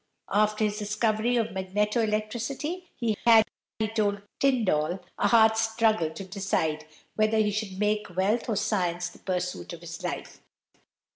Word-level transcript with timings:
After 0.33 0.63
his 0.63 0.79
discovery 0.79 1.37
of 1.37 1.51
magneto 1.51 2.01
electricity, 2.01 2.89
he 2.95 3.15
had, 3.23 3.45
he 3.77 3.87
told 3.87 4.23
Tyndall, 4.39 4.99
a 5.19 5.27
hard 5.27 5.55
struggle 5.57 6.09
to 6.09 6.23
decide 6.23 6.87
whether 7.15 7.37
he 7.37 7.51
should 7.51 7.77
make 7.77 8.07
wealth 8.17 8.49
or 8.49 8.55
science 8.55 9.09
the 9.09 9.19
pursuit 9.19 9.73
of 9.73 9.81
his 9.81 10.03
life. 10.03 10.41